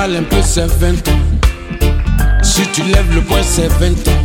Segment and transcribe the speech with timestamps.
[0.00, 1.20] parles un peu, c'est 20 ans.
[2.42, 4.24] Si tu lèves le poing, c'est 20 ans.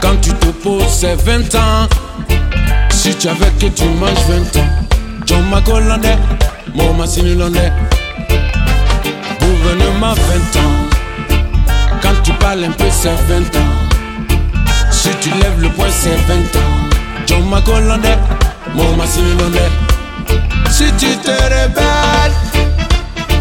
[0.00, 1.88] Quand tu te poses, c'est 20 ans.
[2.90, 4.68] Si tu avais que tu manges 20 ans.
[5.26, 6.16] John Macolandais,
[6.74, 7.72] mon Massini Landais.
[9.40, 10.78] Gouvernement 20 ans.
[12.02, 13.74] Quand tu parles un peu, c'est 20 ans.
[14.90, 16.74] Si tu lèves le poing, c'est 20 ans.
[17.26, 18.18] John Macolandais,
[18.74, 19.97] mon Massini Landais.
[20.78, 22.36] Si tu te rebelles,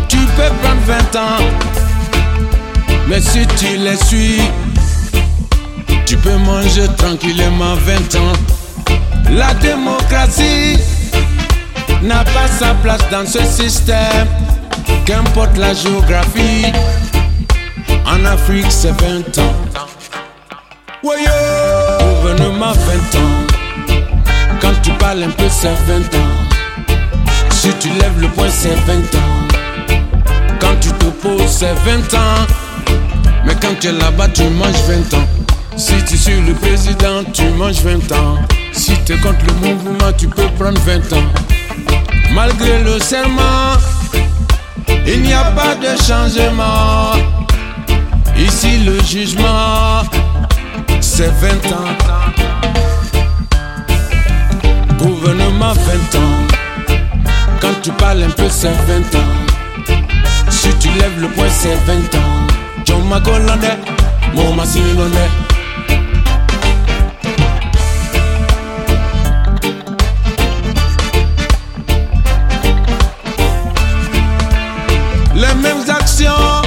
[0.09, 1.43] tu peux prendre 20 ans.
[3.07, 4.41] Mais si tu les suis,
[6.07, 8.33] tu peux manger tranquillement 20 ans.
[9.29, 10.79] La démocratie
[12.01, 14.27] n'a pas sa place dans ce système,
[15.05, 16.65] qu'importe la géographie.
[18.07, 19.53] En Afrique, c'est 20 ans.
[21.03, 23.99] Gouvernement 20 ans.
[24.59, 26.46] Quand tu parles un peu, c'est 20 ans.
[27.87, 29.47] Tu lèves le poing, c'est 20 ans.
[30.59, 32.45] Quand tu te poses, c'est 20 ans.
[33.45, 35.27] Mais quand tu es là-bas, tu manges 20 ans.
[35.77, 38.39] Si tu suis le président, tu manges 20 ans.
[38.73, 41.29] Si tu contre le mouvement, tu peux prendre 20 ans.
[42.33, 43.77] Malgré le serment,
[45.05, 47.13] il n'y a pas de changement.
[48.37, 50.03] Ici, le jugement,
[50.99, 51.95] c'est 20 ans.
[54.99, 56.56] Gouvernement 20 ans.
[57.67, 59.33] Quand tu parles un peu, c'est 20 ans.
[60.49, 62.47] Si tu lèves le poing, c'est 20 ans.
[62.85, 63.77] John Macolandais,
[64.33, 64.55] mon.
[75.35, 76.61] Les mêmes actions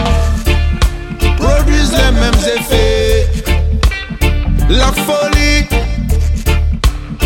[1.39, 3.27] produisent les mêmes effets.
[4.69, 5.67] La folie,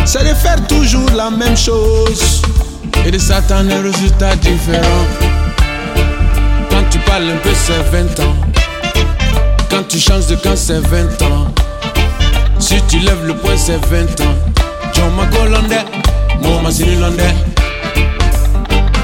[0.04, 2.43] c'est de faire toujours la même chose
[3.06, 5.04] et de à un résultat différent.
[6.70, 8.37] Quand tu parles un peu, c'est 20 ans.
[9.70, 11.53] Quand tu changes de camp, c'est 20 ans.
[12.59, 14.34] Si tu lèves le poing, c'est 20 ans.
[14.94, 15.84] John Macolandais,
[16.43, 17.34] mon Massini Landais.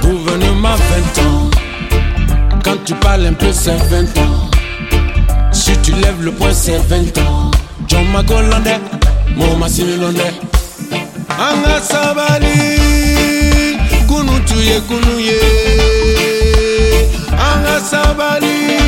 [0.01, 0.77] Gouvernement
[1.15, 1.51] 20 ans.
[2.65, 4.51] Quand tu parles un peu, c'est 20 ans.
[5.53, 7.51] Si tu lèves le poing, c'est 20 ans.
[7.87, 8.81] John Macolandais,
[9.37, 10.35] mon Massini Landais.
[11.39, 13.00] Anga sabali,
[14.61, 15.41] kunu tuye kunu ye.
[17.33, 18.81] Anga sabali.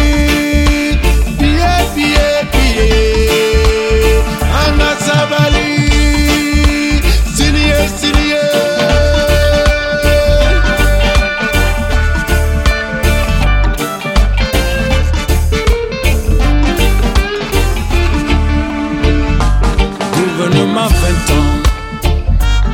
[20.14, 21.52] Gouvernement 20 ans.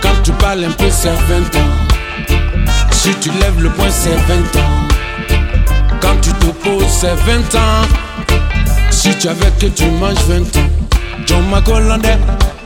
[0.02, 1.87] Quand tu parles un peu, c'est 20 ans.
[3.08, 4.86] Si tu lèves le poing, c'est 20 ans.
[5.98, 7.86] Quand tu te poses, c'est 20 ans.
[8.90, 10.68] Si tu avais que tu manges 20 ans.
[11.24, 12.18] John Macolandais,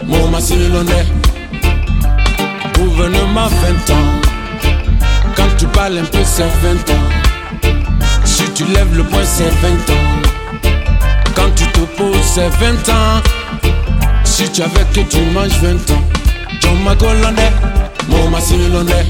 [0.04, 1.06] mon Massini Landais.
[2.74, 3.46] Gouvernement
[3.86, 4.20] 20 ans.
[5.36, 7.70] Quand tu parles un peu, c'est 20 ans.
[8.24, 10.72] Si tu lèves le poing, c'est 20 ans.
[11.36, 13.22] Quand tu te poses, c'est 20 ans.
[14.24, 16.02] Si tu avais que tu manges 20 ans.
[16.60, 17.52] John Macolandais,
[18.08, 19.06] mon Massini Landais.